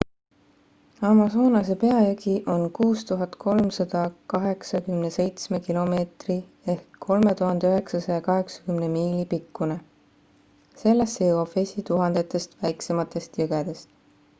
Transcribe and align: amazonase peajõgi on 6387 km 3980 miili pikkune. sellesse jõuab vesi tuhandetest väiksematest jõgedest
amazonase 1.09 1.73
peajõgi 1.83 2.31
on 2.53 2.63
6387 2.79 5.53
km 5.67 5.95
3980 7.07 8.91
miili 8.97 9.29
pikkune. 9.37 9.77
sellesse 10.85 11.29
jõuab 11.33 11.55
vesi 11.61 11.85
tuhandetest 11.93 12.61
väiksematest 12.67 13.43
jõgedest 13.45 13.95